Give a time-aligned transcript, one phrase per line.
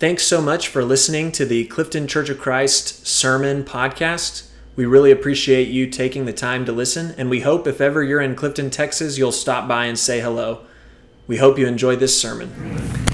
[0.00, 4.48] Thanks so much for listening to the Clifton Church of Christ Sermon Podcast.
[4.74, 8.22] We really appreciate you taking the time to listen, and we hope if ever you're
[8.22, 10.64] in Clifton, Texas, you'll stop by and say hello.
[11.26, 12.50] We hope you enjoy this sermon.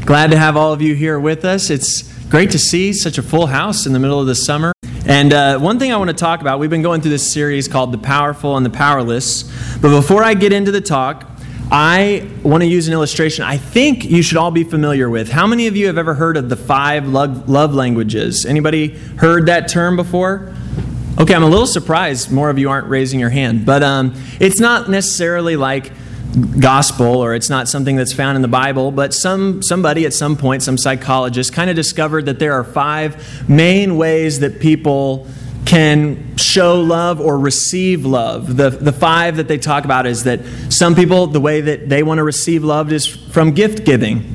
[0.04, 1.70] Glad to have all of you here with us.
[1.70, 4.72] It's great to see such a full house in the middle of the summer.
[5.06, 7.66] And uh, one thing I want to talk about, we've been going through this series
[7.66, 9.42] called The Powerful and the Powerless.
[9.78, 11.35] But before I get into the talk,
[11.70, 15.30] I want to use an illustration I think you should all be familiar with.
[15.30, 18.46] How many of you have ever heard of the five love, languages?
[18.46, 20.54] Anybody heard that term before?
[21.18, 23.66] Okay, I'm a little surprised more of you aren't raising your hand.
[23.66, 25.90] But um, it's not necessarily like
[26.60, 30.36] gospel or it's not something that's found in the Bible, but some somebody at some
[30.36, 35.26] point, some psychologist, kind of discovered that there are five main ways that people
[35.66, 38.56] can show love or receive love.
[38.56, 40.40] The, the five that they talk about is that
[40.72, 44.32] some people, the way that they want to receive love is from gift giving.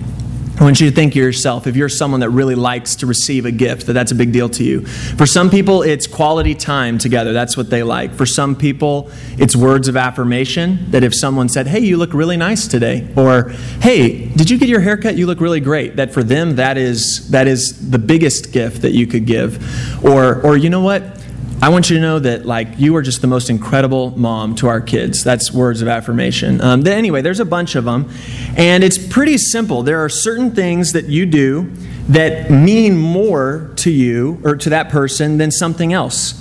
[0.59, 3.47] I want you to think of yourself, if you're someone that really likes to receive
[3.47, 4.85] a gift, that that's a big deal to you.
[4.85, 7.33] For some people, it's quality time together.
[7.33, 8.13] That's what they like.
[8.13, 10.91] For some people, it's words of affirmation.
[10.91, 14.69] That if someone said, hey, you look really nice today, or hey, did you get
[14.69, 15.15] your haircut?
[15.15, 15.95] You look really great.
[15.95, 20.05] That for them, that is, that is the biggest gift that you could give.
[20.05, 21.20] Or, or you know what?
[21.63, 24.67] I want you to know that like you are just the most incredible mom to
[24.67, 25.23] our kids.
[25.23, 26.59] That's words of affirmation.
[26.59, 28.09] Um, anyway, there's a bunch of them,
[28.57, 29.83] and it's pretty simple.
[29.83, 31.71] There are certain things that you do
[32.09, 36.33] that mean more to you or to that person than something else.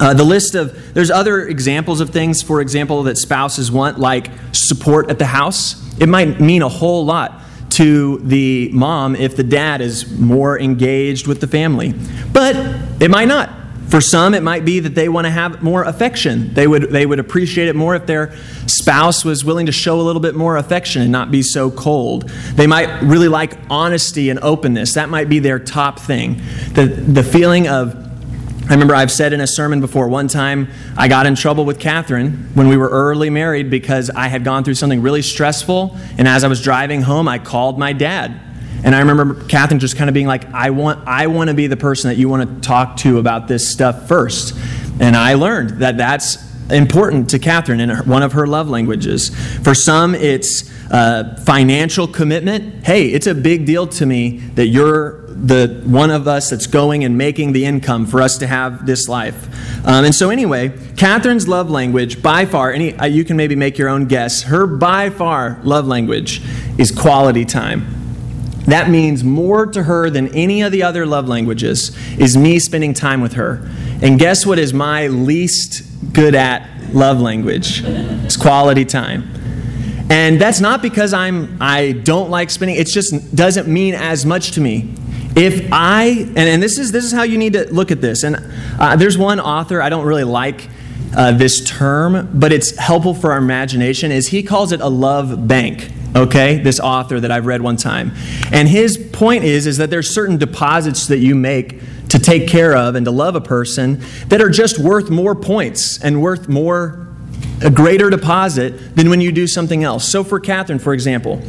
[0.00, 4.32] Uh, the list of there's other examples of things, for example, that spouses want, like
[4.50, 5.96] support at the house.
[6.00, 11.28] It might mean a whole lot to the mom if the dad is more engaged
[11.28, 11.94] with the family,
[12.32, 12.56] but
[13.00, 13.59] it might not.
[13.90, 16.54] For some, it might be that they want to have more affection.
[16.54, 20.02] They would, they would appreciate it more if their spouse was willing to show a
[20.02, 22.28] little bit more affection and not be so cold.
[22.54, 24.94] They might really like honesty and openness.
[24.94, 26.40] That might be their top thing.
[26.74, 27.96] The, the feeling of,
[28.70, 31.80] I remember I've said in a sermon before, one time I got in trouble with
[31.80, 35.96] Catherine when we were early married because I had gone through something really stressful.
[36.16, 38.40] And as I was driving home, I called my dad
[38.84, 41.66] and I remember Catherine just kind of being like, I want, I want to be
[41.66, 44.56] the person that you want to talk to about this stuff first.
[45.00, 49.30] And I learned that that's important to Catherine in one of her love languages.
[49.62, 52.86] For some, it's uh, financial commitment.
[52.86, 57.04] Hey, it's a big deal to me that you're the one of us that's going
[57.04, 59.86] and making the income for us to have this life.
[59.86, 63.78] Um, and so, anyway, Catherine's love language, by far, any, uh, you can maybe make
[63.78, 66.42] your own guess, her by far love language
[66.78, 67.99] is quality time.
[68.70, 72.94] That means more to her than any of the other love languages is me spending
[72.94, 73.68] time with her.
[74.02, 75.82] And guess what is my least
[76.12, 77.82] good at love language?
[77.84, 79.28] It's quality time.
[80.08, 84.52] And that's not because I'm I don't like spending it just doesn't mean as much
[84.52, 84.94] to me.
[85.36, 88.22] If I and, and this is this is how you need to look at this.
[88.24, 88.36] And
[88.78, 90.68] uh, there's one author I don't really like
[91.16, 94.12] uh, this term, but it's helpful for our imagination.
[94.12, 98.12] Is he calls it a love bank okay this author that i've read one time.
[98.52, 102.74] And his point is is that there's certain deposits that you make to take care
[102.76, 107.08] of and to love a person that are just worth more points and worth more
[107.62, 110.08] a greater deposit than when you do something else.
[110.08, 111.40] So for catherine for example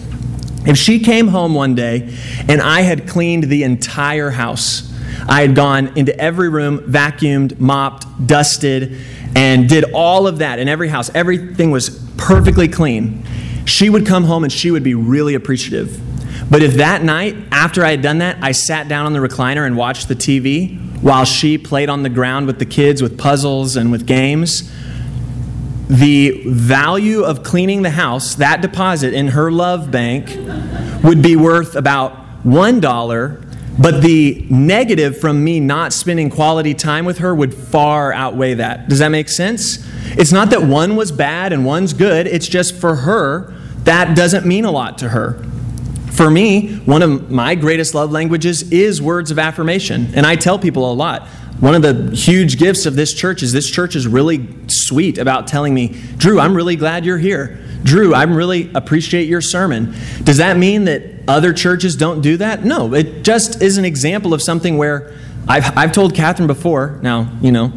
[0.63, 2.15] if she came home one day
[2.47, 4.93] and i had cleaned the entire house
[5.27, 8.99] i had gone into every room vacuumed mopped dusted
[9.35, 11.09] and did all of that in every house.
[11.13, 13.23] Everything was perfectly clean
[13.71, 15.99] she would come home and she would be really appreciative.
[16.49, 19.65] But if that night, after I had done that, I sat down on the recliner
[19.65, 23.77] and watched the TV while she played on the ground with the kids with puzzles
[23.77, 24.69] and with games,
[25.87, 30.27] the value of cleaning the house, that deposit in her love bank,
[31.03, 32.81] would be worth about $1
[33.79, 38.89] but the negative from me not spending quality time with her would far outweigh that.
[38.89, 39.87] Does that make sense?
[40.17, 44.45] It's not that one was bad and one's good, it's just for her, that doesn't
[44.45, 45.43] mean a lot to her.
[46.11, 50.11] For me, one of my greatest love languages is words of affirmation.
[50.13, 51.27] And I tell people a lot.
[51.61, 55.47] One of the huge gifts of this church is this church is really sweet about
[55.47, 57.59] telling me, Drew, I'm really glad you're here.
[57.83, 59.95] Drew, I really appreciate your sermon.
[60.23, 62.65] Does that mean that other churches don't do that?
[62.65, 65.13] No, it just is an example of something where
[65.47, 67.71] I've, I've told Catherine before, now, you know,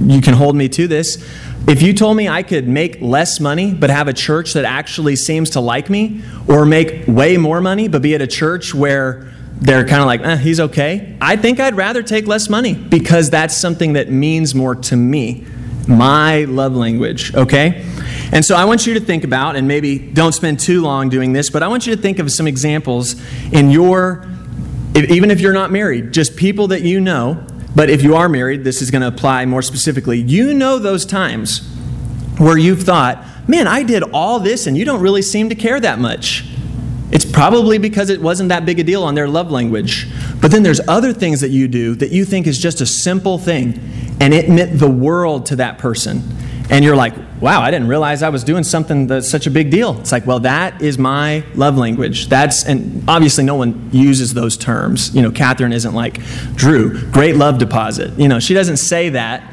[0.00, 1.24] you can hold me to this.
[1.68, 5.16] If you told me I could make less money but have a church that actually
[5.16, 9.32] seems to like me, or make way more money but be at a church where
[9.58, 13.30] they're kind of like, eh, he's okay, I think I'd rather take less money because
[13.30, 15.44] that's something that means more to me.
[15.88, 17.84] My love language, okay?
[18.32, 21.32] And so I want you to think about, and maybe don't spend too long doing
[21.32, 23.14] this, but I want you to think of some examples
[23.52, 24.26] in your
[24.96, 28.64] even if you're not married, just people that you know, but if you are married,
[28.64, 30.18] this is going to apply more specifically.
[30.18, 31.58] You know those times
[32.38, 35.78] where you've thought, man, I did all this and you don't really seem to care
[35.78, 36.48] that much.
[37.10, 40.08] It's probably because it wasn't that big a deal on their love language.
[40.40, 43.38] But then there's other things that you do that you think is just a simple
[43.38, 43.78] thing,
[44.20, 46.22] and it meant the world to that person.
[46.68, 49.70] And you're like, wow, I didn't realize I was doing something that's such a big
[49.70, 49.98] deal.
[50.00, 52.28] It's like, well, that is my love language.
[52.28, 55.14] That's, and obviously no one uses those terms.
[55.14, 56.20] You know, Catherine isn't like,
[56.54, 58.18] Drew, great love deposit.
[58.18, 59.52] You know, she doesn't say that.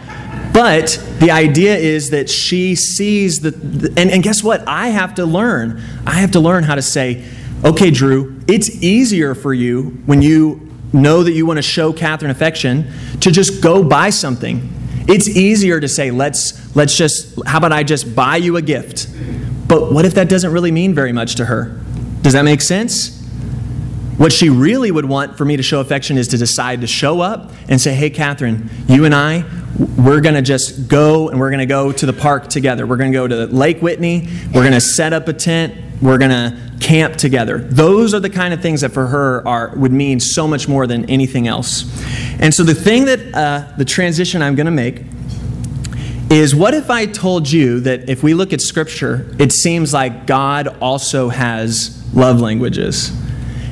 [0.53, 4.67] But the idea is that she sees the, and, and guess what?
[4.67, 5.81] I have to learn.
[6.05, 7.25] I have to learn how to say,
[7.63, 12.31] okay, Drew, it's easier for you when you know that you want to show Catherine
[12.31, 14.69] affection to just go buy something.
[15.07, 19.09] It's easier to say, let's, let's just, how about I just buy you a gift?
[19.67, 21.81] But what if that doesn't really mean very much to her?
[22.21, 23.21] Does that make sense?
[24.17, 27.19] What she really would want for me to show affection is to decide to show
[27.19, 29.43] up and say, Hey, Catherine, you and I,
[29.97, 32.85] we're going to just go and we're going to go to the park together.
[32.85, 34.29] We're going to go to Lake Whitney.
[34.53, 35.82] We're going to set up a tent.
[36.01, 37.59] We're going to camp together.
[37.59, 40.85] Those are the kind of things that for her are, would mean so much more
[40.85, 41.83] than anything else.
[42.39, 45.03] And so the thing that, uh, the transition I'm going to make
[46.29, 50.25] is what if I told you that if we look at Scripture, it seems like
[50.25, 53.11] God also has love languages?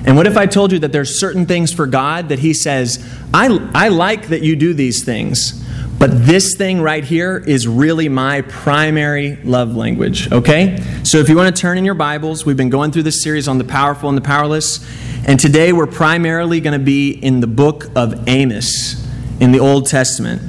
[0.06, 3.06] And what if I told you that there's certain things for God that He says,
[3.34, 5.61] I, I like that you do these things,
[6.02, 10.84] but this thing right here is really my primary love language, okay?
[11.04, 13.48] So if you want to turn in your Bibles, we've been going through this series
[13.48, 14.84] on the powerful and the powerless,
[15.28, 19.08] and today we're primarily going to be in the book of Amos
[19.40, 20.42] in the Old Testament.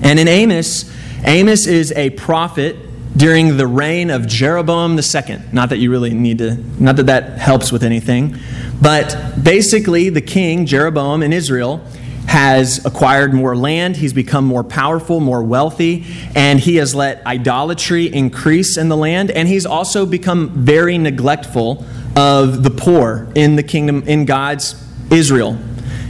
[0.00, 0.88] And in Amos,
[1.24, 2.76] Amos is a prophet
[3.16, 5.40] during the reign of Jeroboam II.
[5.50, 8.38] Not that you really need to, not that that helps with anything,
[8.80, 11.84] but basically the king, Jeroboam in Israel,
[12.28, 16.04] has acquired more land, he's become more powerful, more wealthy,
[16.34, 21.86] and he has let idolatry increase in the land, and he's also become very neglectful
[22.16, 24.74] of the poor in the kingdom, in God's
[25.10, 25.58] Israel,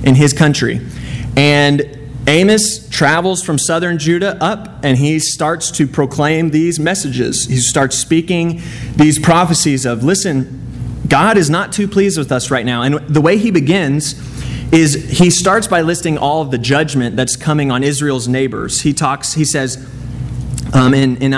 [0.02, 0.80] in his country.
[1.36, 7.46] And Amos travels from southern Judah up and he starts to proclaim these messages.
[7.46, 8.60] He starts speaking
[8.96, 12.82] these prophecies of, listen, God is not too pleased with us right now.
[12.82, 14.14] And the way he begins
[14.72, 18.82] is he starts by listing all of the judgment that's coming on Israel's neighbors.
[18.82, 19.76] He talks, he says
[20.74, 21.32] um, in, in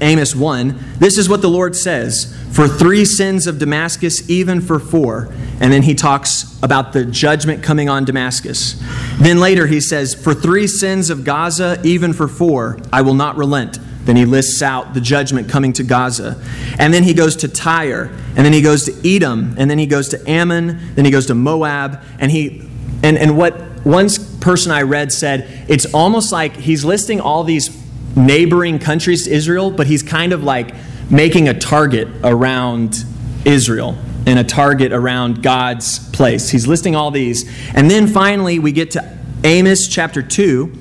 [0.00, 4.78] Amos 1, this is what the Lord says for three sins of Damascus, even for
[4.78, 5.32] four.
[5.60, 8.82] And then he talks about the judgment coming on Damascus.
[9.20, 13.36] Then later he says, For three sins of Gaza, even for four, I will not
[13.36, 13.78] relent.
[14.04, 16.42] Then he lists out the judgment coming to Gaza.
[16.78, 19.86] And then he goes to Tyre, and then he goes to Edom, and then he
[19.86, 22.68] goes to Ammon, then he goes to Moab, and he
[23.02, 23.54] and, and what
[23.84, 24.08] one
[24.40, 27.78] person I read said, it's almost like he's listing all these
[28.16, 30.74] neighboring countries to Israel, but he's kind of like
[31.10, 33.04] making a target around
[33.44, 33.96] Israel
[34.26, 36.50] and a target around God's place.
[36.50, 37.50] He's listing all these.
[37.74, 40.72] And then finally, we get to Amos chapter 2,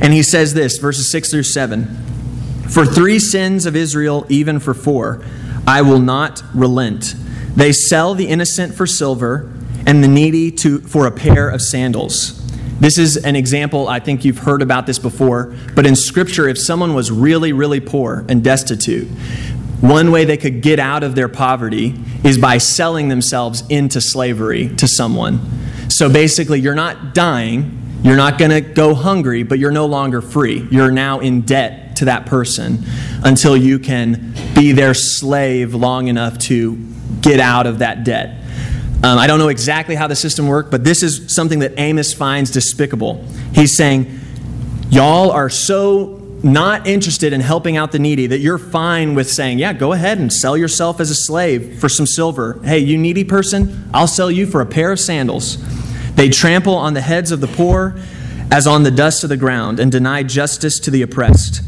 [0.00, 1.86] and he says this verses 6 through 7
[2.68, 5.24] For three sins of Israel, even for four,
[5.66, 7.14] I will not relent.
[7.56, 9.50] They sell the innocent for silver
[9.86, 12.40] and the needy to, for a pair of sandals.
[12.80, 16.58] This is an example, I think you've heard about this before, but in Scripture, if
[16.58, 19.08] someone was really, really poor and destitute,
[19.80, 24.74] one way they could get out of their poverty is by selling themselves into slavery
[24.76, 25.40] to someone.
[25.88, 30.20] So basically, you're not dying, you're not going to go hungry, but you're no longer
[30.20, 30.66] free.
[30.70, 32.84] You're now in debt to that person
[33.22, 36.76] until you can be their slave long enough to
[37.20, 38.43] get out of that debt.
[39.04, 42.14] Um, I don't know exactly how the system worked, but this is something that Amos
[42.14, 43.22] finds despicable.
[43.52, 44.18] He's saying,
[44.88, 49.58] Y'all are so not interested in helping out the needy that you're fine with saying,
[49.58, 52.58] Yeah, go ahead and sell yourself as a slave for some silver.
[52.64, 55.58] Hey, you needy person, I'll sell you for a pair of sandals.
[56.14, 57.96] They trample on the heads of the poor
[58.50, 61.60] as on the dust of the ground and deny justice to the oppressed.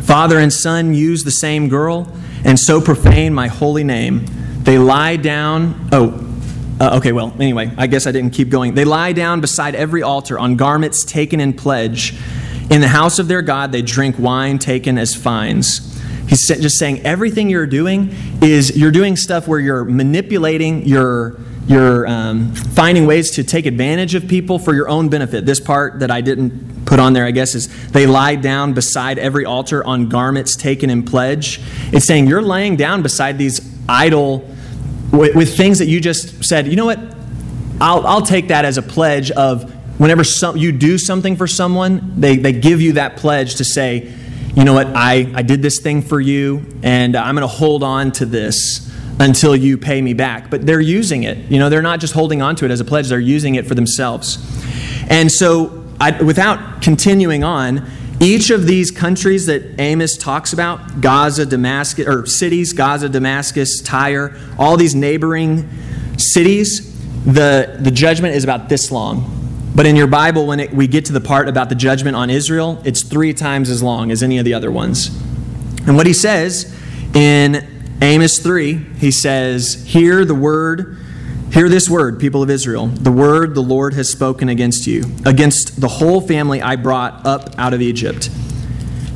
[0.00, 2.10] Father and son use the same girl
[2.42, 4.24] and so profane my holy name.
[4.62, 5.90] They lie down.
[5.92, 6.23] Oh,
[6.80, 8.74] uh, okay, well, anyway, I guess I didn't keep going.
[8.74, 12.14] They lie down beside every altar on garments taken in pledge.
[12.70, 15.92] In the house of their God, they drink wine taken as fines.
[16.28, 22.06] He's just saying everything you're doing is you're doing stuff where you're manipulating, you're, you're
[22.08, 25.46] um, finding ways to take advantage of people for your own benefit.
[25.46, 29.18] This part that I didn't put on there, I guess, is they lie down beside
[29.18, 31.60] every altar on garments taken in pledge.
[31.92, 34.53] It's saying you're laying down beside these idol
[35.14, 36.98] with, with things that you just said, you know what?
[37.80, 42.20] I'll, I'll take that as a pledge of whenever some, you do something for someone,
[42.20, 44.12] they, they give you that pledge to say,
[44.54, 47.82] you know what, I, I did this thing for you, and I'm going to hold
[47.82, 50.50] on to this until you pay me back.
[50.50, 51.38] But they're using it.
[51.50, 53.66] You know, they're not just holding on to it as a pledge, they're using it
[53.66, 54.38] for themselves.
[55.08, 57.88] And so, I, without continuing on,
[58.20, 64.36] each of these countries that Amos talks about Gaza, Damascus, or cities, Gaza, Damascus, Tyre,
[64.58, 65.68] all these neighboring
[66.16, 66.94] cities
[67.24, 69.30] the, the judgment is about this long.
[69.74, 72.30] But in your Bible, when it, we get to the part about the judgment on
[72.30, 75.08] Israel, it's three times as long as any of the other ones.
[75.86, 76.72] And what he says
[77.14, 77.66] in
[78.00, 80.98] Amos 3, he says, Hear the word,
[81.52, 85.80] hear this word, people of Israel, the word the Lord has spoken against you, against
[85.80, 88.30] the whole family I brought up out of Egypt.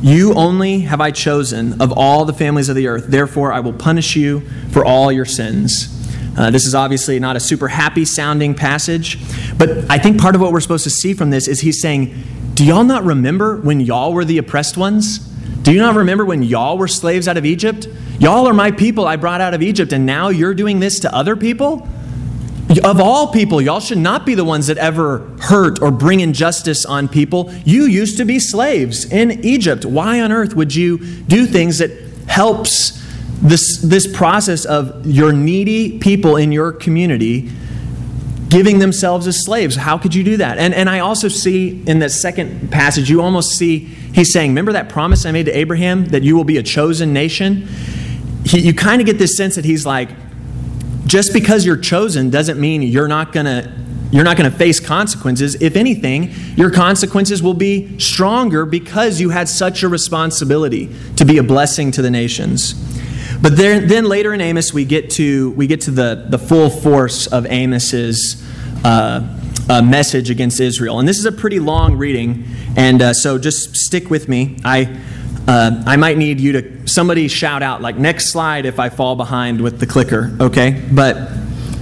[0.01, 3.73] You only have I chosen of all the families of the earth, therefore I will
[3.73, 5.95] punish you for all your sins.
[6.39, 9.19] Uh, this is obviously not a super happy sounding passage,
[9.59, 12.15] but I think part of what we're supposed to see from this is he's saying,
[12.55, 15.19] Do y'all not remember when y'all were the oppressed ones?
[15.63, 17.89] Do you not remember when y'all were slaves out of Egypt?
[18.21, 21.13] Y'all are my people I brought out of Egypt, and now you're doing this to
[21.13, 21.89] other people?
[22.85, 26.85] Of all people, y'all should not be the ones that ever hurt or bring injustice
[26.85, 27.51] on people.
[27.65, 29.87] You used to be slaves in Egypt.
[29.87, 31.91] Why on earth would you do things that
[32.29, 32.99] helps
[33.41, 37.51] this, this process of your needy people in your community
[38.49, 39.77] giving themselves as slaves.
[39.77, 40.59] How could you do that?
[40.59, 44.73] And, and I also see in the second passage, you almost see he's saying, Remember
[44.73, 47.69] that promise I made to Abraham that you will be a chosen nation?
[48.45, 50.11] He, you kind of get this sense that he's like,
[51.09, 53.73] just because you're chosen doesn't mean you're not going to
[54.11, 55.61] you're not going to face consequences.
[55.61, 61.37] If anything, your consequences will be stronger because you had such a responsibility to be
[61.37, 62.73] a blessing to the nations.
[63.43, 67.27] But then, later in Amos, we get to, we get to the, the full force
[67.27, 68.43] of Amos's
[68.83, 69.39] uh,
[69.69, 70.99] uh, message against Israel.
[70.99, 72.47] And this is a pretty long reading,
[72.77, 74.57] and uh, so just stick with me.
[74.65, 74.99] I,
[75.49, 79.17] uh, I might need you to, somebody shout out, like, next slide if I fall
[79.17, 80.87] behind with the clicker, okay?
[80.93, 81.31] But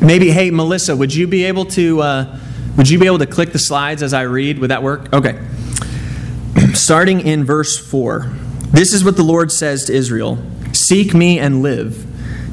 [0.01, 2.39] maybe, hey, Melissa, would you be able to, uh,
[2.77, 4.61] would you be able to click the slides as I read?
[4.61, 5.13] Would that work?
[5.13, 5.45] Okay.
[6.75, 8.31] Starting in verse 4.
[8.71, 10.39] This is what the Lord says to Israel
[10.73, 12.07] Seek me and live.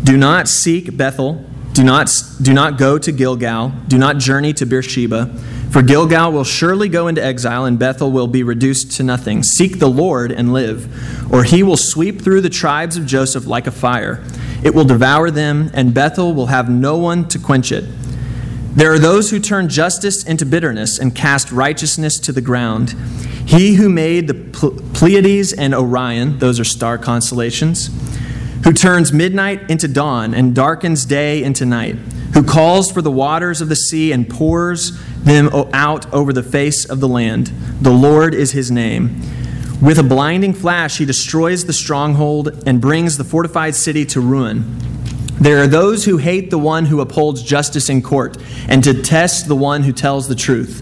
[0.04, 1.46] Do not seek Bethel.
[1.74, 2.12] Do not,
[2.42, 3.74] do not go to Gilgal.
[3.88, 5.26] Do not journey to Beersheba.
[5.72, 9.42] For Gilgal will surely go into exile, and Bethel will be reduced to nothing.
[9.42, 13.66] Seek the Lord and live, or he will sweep through the tribes of Joseph like
[13.66, 14.24] a fire.
[14.64, 17.86] It will devour them, and Bethel will have no one to quench it.
[18.76, 22.92] There are those who turn justice into bitterness and cast righteousness to the ground.
[23.48, 24.36] He who made the
[24.94, 27.90] Pleiades and Orion, those are star constellations,
[28.64, 31.96] who turns midnight into dawn and darkens day into night,
[32.34, 36.86] who calls for the waters of the sea and pours them out over the face
[36.86, 37.48] of the land.
[37.82, 39.22] The Lord is his name.
[39.82, 44.78] With a blinding flash, he destroys the stronghold and brings the fortified city to ruin.
[45.42, 48.38] There are those who hate the one who upholds justice in court
[48.70, 50.82] and detest the one who tells the truth.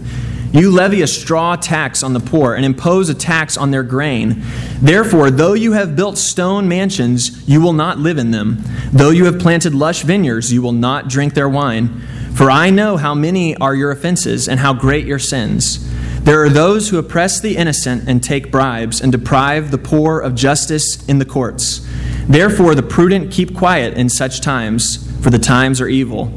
[0.52, 4.42] You levy a straw tax on the poor and impose a tax on their grain.
[4.82, 8.62] Therefore, though you have built stone mansions, you will not live in them.
[8.92, 12.02] Though you have planted lush vineyards, you will not drink their wine.
[12.34, 15.88] For I know how many are your offenses and how great your sins.
[16.22, 20.34] There are those who oppress the innocent and take bribes and deprive the poor of
[20.34, 21.86] justice in the courts.
[22.28, 26.32] Therefore, the prudent keep quiet in such times, for the times are evil.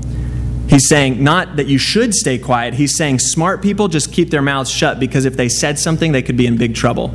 [0.67, 2.73] He's saying not that you should stay quiet.
[2.73, 6.21] He's saying smart people just keep their mouths shut because if they said something, they
[6.21, 7.13] could be in big trouble.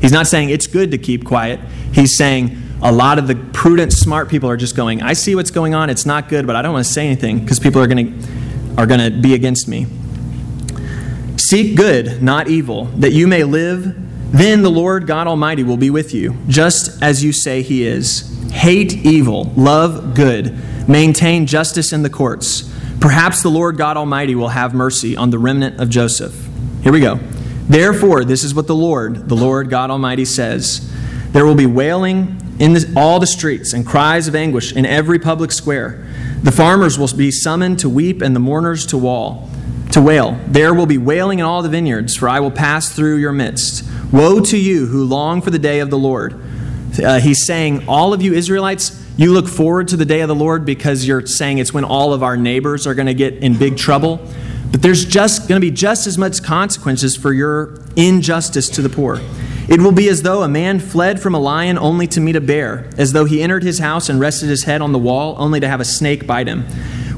[0.00, 1.60] He's not saying it's good to keep quiet.
[1.92, 5.50] He's saying a lot of the prudent, smart people are just going, I see what's
[5.50, 5.90] going on.
[5.90, 8.28] It's not good, but I don't want to say anything because people are going to
[8.78, 9.86] are going to be against me.
[11.36, 13.96] Seek good, not evil, that you may live.
[14.30, 18.36] Then the Lord God Almighty will be with you, just as you say he is.
[18.52, 20.56] Hate evil, love good,
[20.88, 22.72] maintain justice in the courts.
[23.00, 26.48] Perhaps the Lord God Almighty will have mercy on the remnant of Joseph.
[26.82, 27.20] Here we go.
[27.68, 30.92] Therefore, this is what the Lord, the Lord God Almighty says
[31.32, 35.18] There will be wailing in the, all the streets and cries of anguish in every
[35.18, 36.06] public square.
[36.42, 39.48] The farmers will be summoned to weep and the mourners to wail.
[39.92, 40.38] To wail.
[40.46, 43.84] There will be wailing in all the vineyards, for I will pass through your midst.
[44.12, 46.40] Woe to you who long for the day of the Lord.
[46.98, 50.34] Uh, he's saying, All of you Israelites, you look forward to the day of the
[50.34, 53.58] Lord because you're saying it's when all of our neighbors are going to get in
[53.58, 54.20] big trouble.
[54.70, 58.88] But there's just going to be just as much consequences for your injustice to the
[58.88, 59.20] poor.
[59.68, 62.40] It will be as though a man fled from a lion only to meet a
[62.40, 65.60] bear, as though he entered his house and rested his head on the wall only
[65.60, 66.64] to have a snake bite him.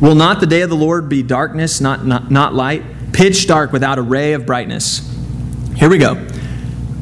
[0.00, 2.82] Will not the day of the Lord be darkness, not, not, not light?
[3.12, 5.06] Pitch dark without a ray of brightness.
[5.76, 6.26] Here we go.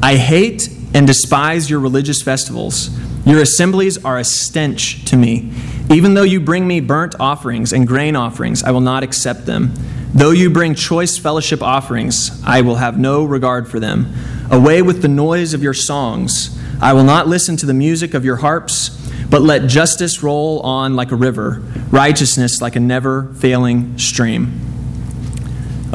[0.02, 0.68] I hate
[0.99, 2.90] and despise your religious festivals.
[3.25, 5.52] Your assemblies are a stench to me.
[5.90, 9.73] Even though you bring me burnt offerings and grain offerings, I will not accept them.
[10.12, 14.12] Though you bring choice fellowship offerings, I will have no regard for them.
[14.50, 16.59] Away with the noise of your songs.
[16.81, 18.88] I will not listen to the music of your harps,
[19.31, 21.62] but let justice roll on like a river,
[21.93, 24.61] righteousness like a never failing stream.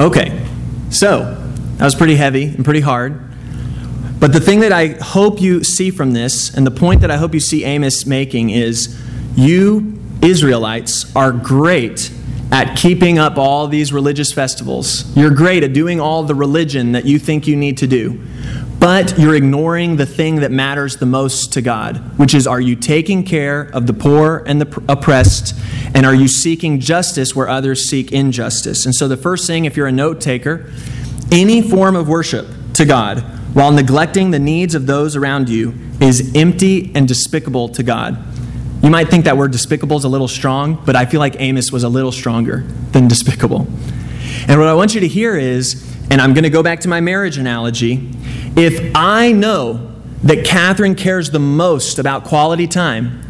[0.00, 0.46] Okay,
[0.88, 1.34] so
[1.76, 3.23] that was pretty heavy and pretty hard.
[4.24, 7.18] But the thing that I hope you see from this, and the point that I
[7.18, 8.98] hope you see Amos making, is
[9.36, 12.10] you Israelites are great
[12.50, 15.14] at keeping up all these religious festivals.
[15.14, 18.18] You're great at doing all the religion that you think you need to do.
[18.80, 22.76] But you're ignoring the thing that matters the most to God, which is are you
[22.76, 25.54] taking care of the poor and the oppressed?
[25.94, 28.86] And are you seeking justice where others seek injustice?
[28.86, 30.72] And so, the first thing, if you're a note taker,
[31.30, 33.22] any form of worship to God
[33.54, 38.18] while neglecting the needs of those around you is empty and despicable to God.
[38.82, 41.72] You might think that word despicable is a little strong, but I feel like Amos
[41.72, 43.66] was a little stronger than despicable.
[44.48, 46.88] And what I want you to hear is, and I'm going to go back to
[46.88, 48.10] my marriage analogy,
[48.56, 49.94] if I know
[50.24, 53.22] that Catherine cares the most about quality time,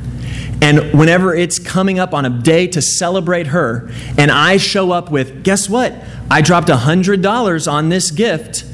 [0.63, 5.11] and whenever it's coming up on a day to celebrate her, and I show up
[5.11, 5.93] with, guess what?
[6.31, 8.65] I dropped $100 on this gift,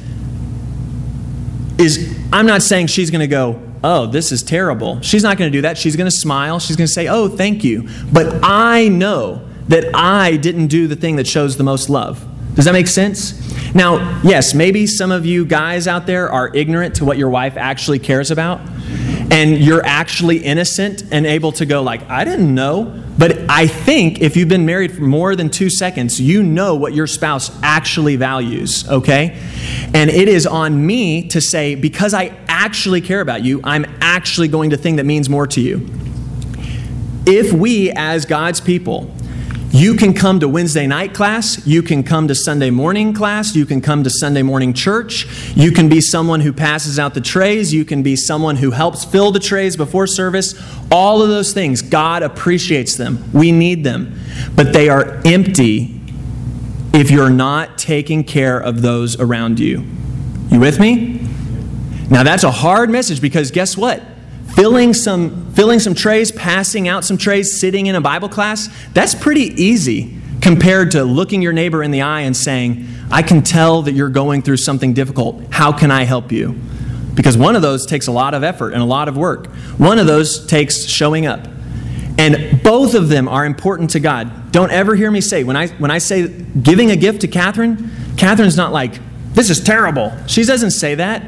[1.81, 5.01] is I'm not saying she's going to go, oh, this is terrible.
[5.01, 5.79] She's not going to do that.
[5.79, 6.61] She's going to smile.
[6.61, 7.89] She's going to say, oh, thank you.
[8.13, 12.27] But I know that I didn't do the thing that shows the most love.
[12.55, 13.75] Does that make sense?
[13.75, 17.57] Now, yes, maybe some of you guys out there are ignorant to what your wife
[17.57, 18.61] actually cares about,
[19.31, 23.03] and you're actually innocent and able to go like, I didn't know.
[23.17, 26.95] But I think if you've been married for more than two seconds, you know what
[26.95, 29.39] your spouse actually values, okay?
[29.95, 34.49] And it is on me to say, because I actually care about you, I'm actually
[34.49, 35.89] going to think that means more to you.
[37.27, 39.15] If we, as God's people,
[39.73, 41.65] you can come to Wednesday night class.
[41.65, 43.55] You can come to Sunday morning class.
[43.55, 45.27] You can come to Sunday morning church.
[45.55, 47.73] You can be someone who passes out the trays.
[47.73, 50.61] You can be someone who helps fill the trays before service.
[50.91, 53.31] All of those things, God appreciates them.
[53.33, 54.19] We need them.
[54.57, 56.01] But they are empty
[56.93, 59.85] if you're not taking care of those around you.
[60.51, 61.21] You with me?
[62.11, 64.03] Now, that's a hard message because guess what?
[64.55, 69.15] Filling some, filling some trays, passing out some trays, sitting in a Bible class, that's
[69.15, 73.83] pretty easy compared to looking your neighbor in the eye and saying, I can tell
[73.83, 75.43] that you're going through something difficult.
[75.51, 76.59] How can I help you?
[77.15, 79.49] Because one of those takes a lot of effort and a lot of work.
[79.79, 81.47] One of those takes showing up.
[82.19, 84.53] And both of them are important to God.
[84.53, 87.91] Don't ever hear me say, when I, when I say giving a gift to Catherine,
[88.17, 88.99] Catherine's not like,
[89.33, 90.13] this is terrible.
[90.27, 91.23] She doesn't say that.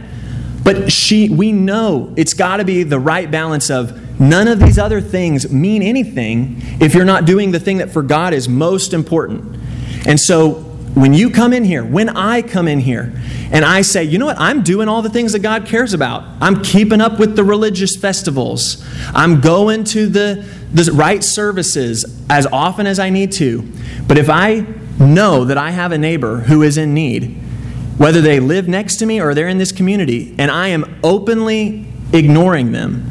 [0.62, 4.78] But she, we know it's got to be the right balance of none of these
[4.78, 8.92] other things mean anything if you're not doing the thing that for God is most
[8.92, 9.58] important.
[10.06, 13.12] And so when you come in here, when I come in here,
[13.50, 16.24] and I say, you know what, I'm doing all the things that God cares about.
[16.40, 18.84] I'm keeping up with the religious festivals.
[19.14, 23.70] I'm going to the, the right services as often as I need to.
[24.06, 24.66] But if I
[24.98, 27.38] know that I have a neighbor who is in need,
[27.98, 31.86] whether they live next to me or they're in this community, and I am openly
[32.12, 33.08] ignoring them,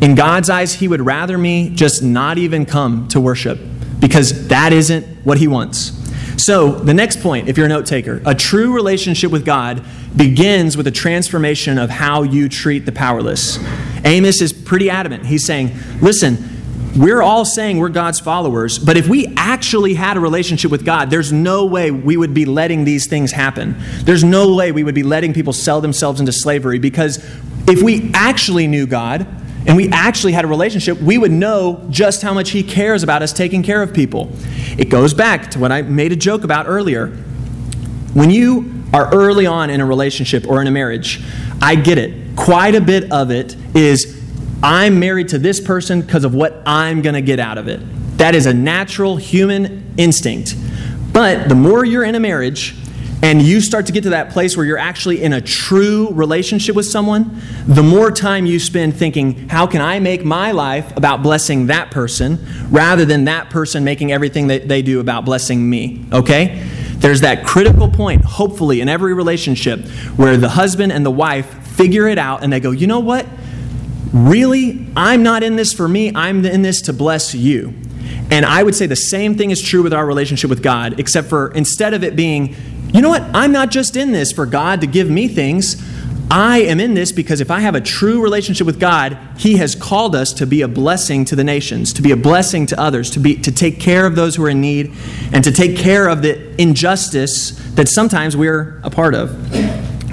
[0.00, 3.58] in God's eyes, He would rather me just not even come to worship
[4.00, 6.00] because that isn't what He wants.
[6.36, 9.84] So, the next point, if you're a note taker, a true relationship with God
[10.16, 13.58] begins with a transformation of how you treat the powerless.
[14.04, 15.26] Amos is pretty adamant.
[15.26, 15.70] He's saying,
[16.00, 16.36] listen,
[16.96, 21.10] we're all saying we're God's followers, but if we actually had a relationship with God,
[21.10, 23.76] there's no way we would be letting these things happen.
[24.02, 27.18] There's no way we would be letting people sell themselves into slavery because
[27.66, 29.26] if we actually knew God
[29.66, 33.22] and we actually had a relationship, we would know just how much He cares about
[33.22, 34.30] us taking care of people.
[34.78, 37.08] It goes back to what I made a joke about earlier.
[38.12, 41.24] When you are early on in a relationship or in a marriage,
[41.60, 42.36] I get it.
[42.36, 44.23] Quite a bit of it is
[44.64, 47.82] I'm married to this person because of what I'm going to get out of it.
[48.16, 50.54] That is a natural human instinct.
[51.12, 52.74] But the more you're in a marriage
[53.22, 56.74] and you start to get to that place where you're actually in a true relationship
[56.74, 61.22] with someone, the more time you spend thinking, how can I make my life about
[61.22, 62.38] blessing that person
[62.70, 66.06] rather than that person making everything that they do about blessing me?
[66.10, 66.66] Okay?
[66.94, 72.08] There's that critical point, hopefully, in every relationship where the husband and the wife figure
[72.08, 73.26] it out and they go, you know what?
[74.14, 77.74] Really, I'm not in this for me, I'm in this to bless you.
[78.30, 81.28] And I would say the same thing is true with our relationship with God, except
[81.28, 82.54] for instead of it being,
[82.92, 85.82] you know what, I'm not just in this for God to give me things.
[86.30, 89.74] I am in this because if I have a true relationship with God, He has
[89.74, 93.10] called us to be a blessing to the nations, to be a blessing to others,
[93.10, 94.92] to, be, to take care of those who are in need,
[95.32, 99.30] and to take care of the injustice that sometimes we're a part of.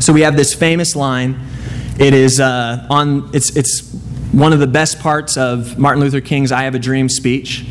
[0.03, 1.39] So we have this famous line.
[1.99, 3.30] It is uh, on.
[3.34, 3.91] It's it's
[4.32, 7.65] one of the best parts of Martin Luther King's "I Have a Dream" speech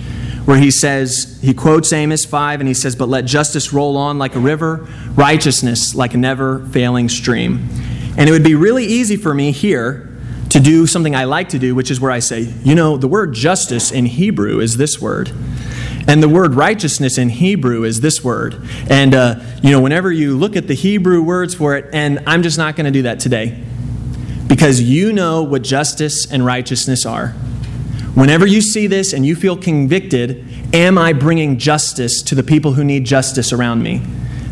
[0.44, 4.18] where he says, he quotes Amos 5 and he says, But let justice roll on
[4.18, 7.68] like a river, righteousness like a never failing stream.
[8.16, 10.08] And it would be really easy for me here
[10.48, 13.06] to do something I like to do, which is where I say, you know, the
[13.06, 15.30] word justice in Hebrew is this word.
[16.08, 18.60] And the word righteousness in Hebrew is this word.
[18.88, 22.42] And, uh, you know, whenever you look at the Hebrew words for it, and I'm
[22.42, 23.62] just not going to do that today
[24.50, 27.28] because you know what justice and righteousness are.
[28.14, 32.72] Whenever you see this and you feel convicted, am I bringing justice to the people
[32.72, 34.02] who need justice around me?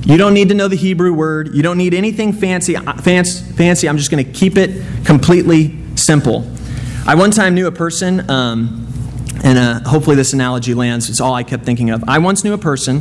[0.05, 1.53] You don't need to know the Hebrew word.
[1.53, 2.77] You don't need anything fancy.
[2.77, 3.89] Fancy.
[3.89, 6.49] I'm just going to keep it completely simple.
[7.05, 8.87] I one time knew a person, um,
[9.43, 11.11] and uh, hopefully this analogy lands.
[11.11, 12.05] It's all I kept thinking of.
[12.07, 13.01] I once knew a person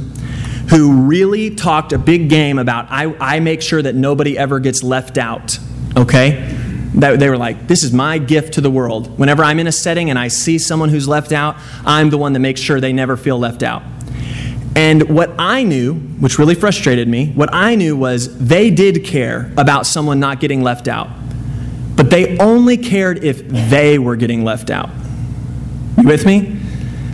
[0.71, 4.81] who really talked a big game about I, I make sure that nobody ever gets
[4.81, 5.59] left out.
[5.95, 6.56] Okay?
[6.95, 9.19] That they were like, this is my gift to the world.
[9.19, 12.33] Whenever I'm in a setting and I see someone who's left out, I'm the one
[12.33, 13.83] that makes sure they never feel left out.
[14.75, 19.51] And what I knew, which really frustrated me, what I knew was they did care
[19.57, 21.09] about someone not getting left out.
[21.95, 24.89] But they only cared if they were getting left out.
[25.97, 26.59] You with me?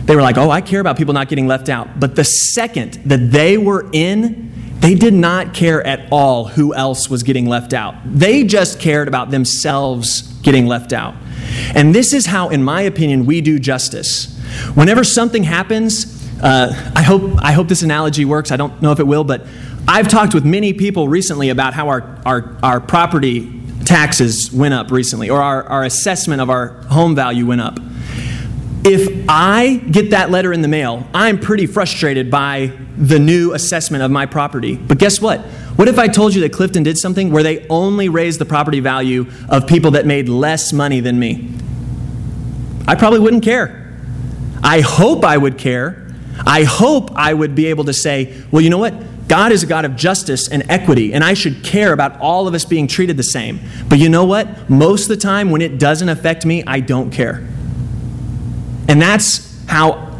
[0.04, 1.98] They were like, oh, I care about people not getting left out.
[1.98, 4.52] But the second that they were in
[4.84, 7.94] they did not care at all who else was getting left out.
[8.04, 11.14] They just cared about themselves getting left out.
[11.74, 14.38] And this is how, in my opinion, we do justice.
[14.74, 18.52] Whenever something happens, uh, I, hope, I hope this analogy works.
[18.52, 19.46] I don't know if it will, but
[19.88, 24.90] I've talked with many people recently about how our, our, our property taxes went up
[24.90, 27.78] recently, or our, our assessment of our home value went up.
[28.86, 34.02] If I get that letter in the mail, I'm pretty frustrated by the new assessment
[34.02, 34.76] of my property.
[34.76, 35.40] But guess what?
[35.76, 38.80] What if I told you that Clifton did something where they only raised the property
[38.80, 41.50] value of people that made less money than me?
[42.86, 43.94] I probably wouldn't care.
[44.62, 46.06] I hope I would care.
[46.46, 48.94] I hope I would be able to say, well, you know what?
[49.28, 52.52] God is a God of justice and equity, and I should care about all of
[52.52, 53.60] us being treated the same.
[53.88, 54.68] But you know what?
[54.68, 57.46] Most of the time, when it doesn't affect me, I don't care.
[58.88, 60.10] And that's how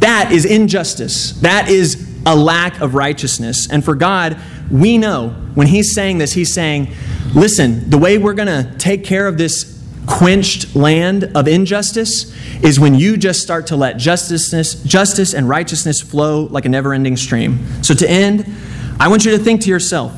[0.00, 1.32] that is injustice.
[1.40, 3.68] That is a lack of righteousness.
[3.70, 4.38] And for God,
[4.70, 6.88] we know when He's saying this, He's saying,
[7.34, 12.80] listen, the way we're going to take care of this quenched land of injustice is
[12.80, 17.16] when you just start to let justice, justice and righteousness flow like a never ending
[17.16, 17.82] stream.
[17.82, 18.46] So, to end,
[18.98, 20.12] I want you to think to yourself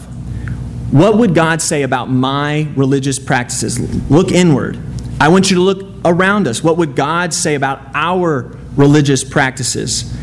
[0.92, 3.80] what would God say about my religious practices?
[4.10, 4.78] Look inward.
[5.18, 6.62] I want you to look around us.
[6.62, 10.14] What would God say about our religious practices?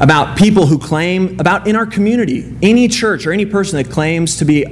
[0.00, 4.36] About people who claim, about in our community, any church or any person that claims
[4.36, 4.64] to be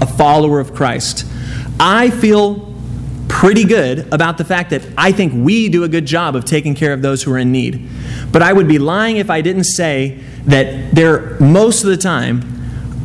[0.00, 1.26] a follower of Christ.
[1.80, 2.74] I feel
[3.28, 6.74] pretty good about the fact that I think we do a good job of taking
[6.74, 7.88] care of those who are in need.
[8.32, 12.42] But I would be lying if I didn't say that there, most of the time,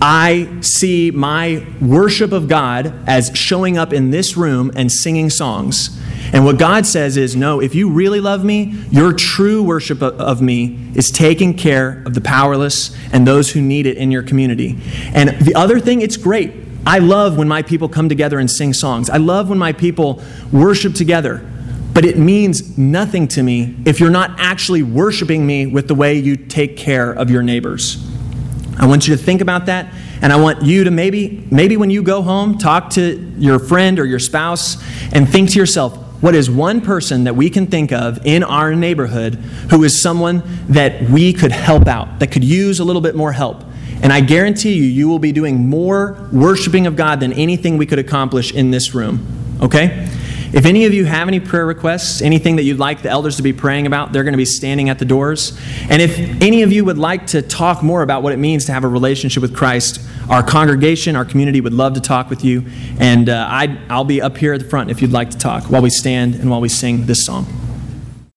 [0.01, 5.99] I see my worship of God as showing up in this room and singing songs
[6.33, 10.41] and what God says is no, if you really love me, your true worship of
[10.41, 14.79] me is taking care of the powerless and those who need it in your community.
[15.13, 16.51] And the other thing, it's great.
[16.87, 19.11] I love when my people come together and sing songs.
[19.11, 21.47] I love when my people worship together.
[21.93, 26.17] But it means nothing to me if you're not actually worshiping me with the way
[26.17, 28.03] you take care of your neighbors.
[28.79, 29.93] I want you to think about that,
[30.23, 33.99] and I want you to maybe, maybe when you go home, talk to your friend
[33.99, 34.81] or your spouse
[35.13, 38.73] and think to yourself, what is one person that we can think of in our
[38.73, 39.35] neighborhood
[39.71, 43.33] who is someone that we could help out, that could use a little bit more
[43.33, 43.61] help?
[44.01, 47.85] And I guarantee you, you will be doing more worshiping of God than anything we
[47.85, 49.27] could accomplish in this room.
[49.61, 50.07] Okay?
[50.53, 53.43] If any of you have any prayer requests, anything that you'd like the elders to
[53.43, 55.59] be praying about, they're going to be standing at the doors.
[55.89, 58.71] And if any of you would like to talk more about what it means to
[58.71, 62.65] have a relationship with Christ, our congregation, our community would love to talk with you.
[62.99, 65.63] And uh, i will be up here at the front if you'd like to talk
[65.71, 67.47] while we stand and while we sing this song.